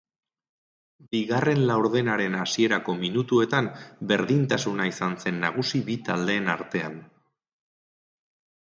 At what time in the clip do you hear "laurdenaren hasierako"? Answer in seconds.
1.71-2.95